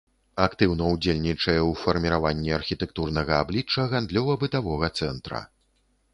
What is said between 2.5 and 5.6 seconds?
архітэктурнага аблічча гандлёва-бытавога цэнтра.